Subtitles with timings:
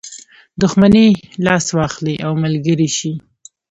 [0.61, 1.07] دښمني
[1.45, 3.11] لاس واخلي او ملګری شي.